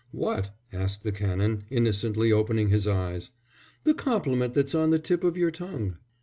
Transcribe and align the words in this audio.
"What?" 0.09 0.49
asked 0.73 1.03
the 1.03 1.11
Canon, 1.11 1.63
innocently 1.69 2.31
opening 2.31 2.69
his 2.69 2.87
eyes. 2.87 3.29
"The 3.83 3.93
compliment 3.93 4.55
that's 4.55 4.73
on 4.73 4.89
the 4.89 4.97
tip 4.97 5.23
of 5.23 5.37
your 5.37 5.51
tongue." 5.51 5.97